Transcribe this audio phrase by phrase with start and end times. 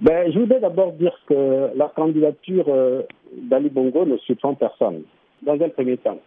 [0.00, 3.02] ben, Je voudrais d'abord dire que la candidature euh,
[3.32, 5.02] d'Ali Bongo ne surprend personne,
[5.42, 6.18] dans un premier temps.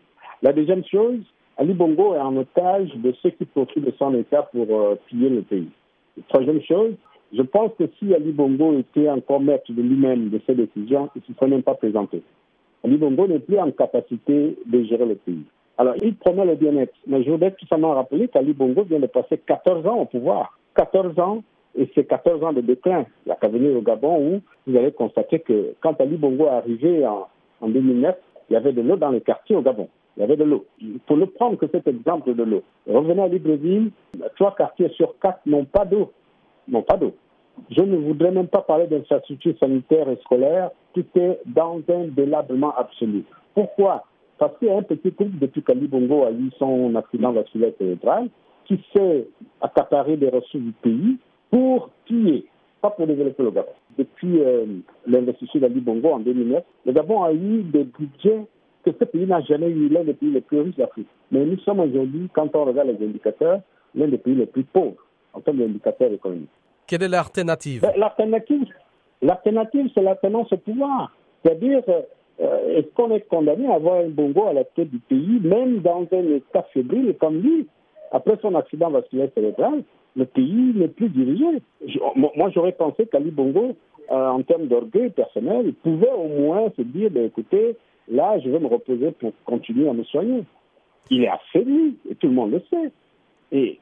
[0.42, 1.20] La deuxième chose,
[1.58, 5.30] Ali Bongo est en otage de ceux qui profitent de son État pour euh, piller
[5.30, 5.70] le pays.
[6.30, 6.94] troisième chose,
[7.34, 11.22] je pense que si Ali Bongo était encore maître de lui-même de ses décisions, il
[11.22, 12.22] ne se serait même pas présenté.
[12.84, 15.44] Ali Bongo n'est plus en capacité de gérer le pays.
[15.78, 16.94] Alors, il promet le bien-être.
[17.06, 20.58] Mais je voudrais tout simplement rappeler qu'Ali Bongo vient de passer 14 ans au pouvoir.
[20.76, 21.44] 14 ans,
[21.78, 23.06] et c'est 14 ans de déclin.
[23.26, 26.50] Il n'y a qu'à au Gabon où vous allez constater que quand Ali Bongo est
[26.50, 27.28] arrivé en,
[27.62, 28.16] en 2009,
[28.50, 29.88] il y avait de l'eau dans les quartiers au Gabon.
[30.18, 30.66] Il y avait de l'eau.
[30.82, 32.64] Il faut ne prendre que cet exemple de l'eau.
[32.88, 33.92] Revenez à Libreville,
[34.36, 36.12] trois quartiers sur quatre n'ont pas d'eau.
[36.68, 37.14] N'ont pas d'eau.
[37.70, 40.72] Je ne voudrais même pas parler d'infrastructures sanitaires et scolaires.
[40.94, 43.24] Tout est dans un délabrement absolu.
[43.54, 44.06] Pourquoi?
[44.40, 47.74] Parce qu'il y a un petit groupe depuis qu'Ali Bongo a eu son accident vasculaire
[47.78, 48.30] cérébral
[48.66, 49.28] qui s'est
[49.62, 51.18] accaparé des ressources du pays
[51.50, 52.46] pour piller,
[52.82, 53.70] pas pour développer le Gabon.
[53.98, 54.66] Depuis euh,
[55.06, 58.46] l'investissement d'Ali Bongo en 2009, le Gabon a eu des budgets
[58.86, 61.08] que ce pays n'a jamais eu, l'un des pays les plus riches d'Afrique.
[61.32, 63.62] Mais nous sommes aujourd'hui, quand on regarde les indicateurs,
[63.96, 66.50] l'un des pays les plus pauvres en termes d'indicateurs économiques.
[66.86, 67.82] Quelle est l'alternative?
[67.82, 68.68] Ben, L'alternative,
[69.22, 71.12] l'alternative, c'est l'alternance au pouvoir.
[71.44, 71.82] C'est-à-dire,
[72.40, 75.80] euh, est-ce qu'on est condamné à avoir un bongo à la tête du pays, même
[75.80, 77.68] dans un état fébrile comme lui?
[78.12, 79.84] Après son accident vasculaire cérébral,
[80.16, 81.46] le pays n'est plus dirigé.
[82.16, 83.76] moi, j'aurais pensé qu'Ali Bongo,
[84.12, 87.76] euh, en termes d'orgueil personnel, pouvait au moins se dire, ben, écoutez,
[88.08, 90.44] là, je vais me reposer pour continuer à me soigner.
[91.10, 92.92] Il est affaibli, et tout le monde le sait.
[93.52, 93.80] Et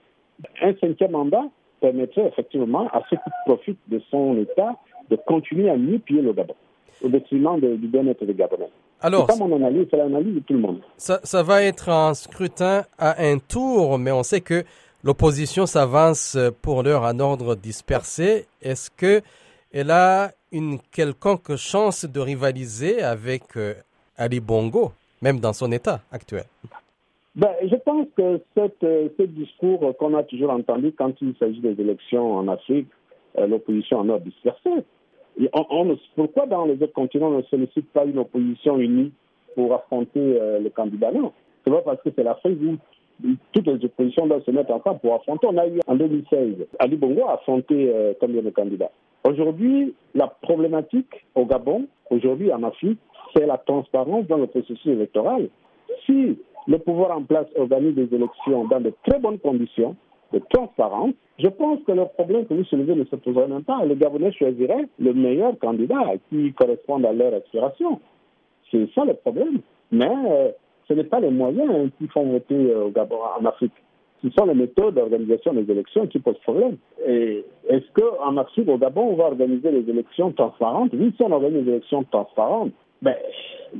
[0.61, 1.45] un cinquième mandat,
[1.79, 4.75] permettrait effectivement à ceux qui profitent de son État
[5.09, 6.55] de continuer à mieux piller le Gabon,
[7.03, 8.69] au détriment du bien-être des Gabonais.
[9.01, 10.79] Alors, c'est pas mon analyse, c'est l'analyse de tout le monde.
[10.97, 14.63] Ça, ça, va être un scrutin à un tour, mais on sait que
[15.03, 18.45] l'opposition s'avance pour l'heure en ordre dispersé.
[18.61, 19.21] Est-ce que
[19.77, 23.73] elle a une quelconque chance de rivaliser avec euh,
[24.17, 26.45] Ali Bongo, même dans son état actuel?
[27.35, 31.59] Ben, je pense que cette, euh, ce discours qu'on a toujours entendu quand il s'agit
[31.59, 32.87] des élections en Afrique,
[33.37, 34.69] euh, l'opposition en a dispersé.
[36.15, 39.11] Pourquoi dans les autres continents on ne sollicite pas une opposition unie
[39.55, 41.31] pour affronter euh, le candidat Non.
[41.63, 45.15] C'est pas parce que c'est l'Afrique où toutes les oppositions doivent se mettre ensemble pour
[45.15, 45.47] affronter.
[45.47, 48.91] On a eu en 2016, Ali Bongo a affronté combien de candidats?
[49.23, 52.99] Aujourd'hui, la problématique au Gabon, aujourd'hui en Afrique,
[53.35, 55.49] c'est la transparence dans le processus électoral.
[56.05, 59.95] Si le pouvoir en place organise des élections dans de très bonnes conditions,
[60.33, 63.83] de transparence, je pense que le problème que vous soulevez ne se poserait même pas.
[63.85, 67.99] Les Gabonais choisiraient le meilleur candidat qui corresponde à leur aspiration.
[68.71, 69.59] C'est ça le problème.
[69.91, 70.51] Mais euh,
[70.87, 73.73] ce n'est pas les moyens qui font voter euh, au Gabon en Afrique.
[74.23, 76.77] Ce sont les méthodes d'organisation des élections qui posent problème.
[77.05, 80.91] Et est-ce qu'en Afrique, au Gabon, on va organiser des élections transparentes?
[80.93, 82.71] Oui, si on organise des élections transparentes,
[83.01, 83.15] ben,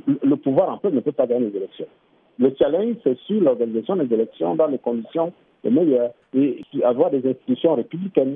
[0.06, 1.86] le pouvoir en fait ne peut pas gagner les élections.
[2.38, 5.32] Le challenge, c'est sur l'organisation des élections dans les conditions
[5.66, 8.34] les meilleures et avoir des institutions républicaines.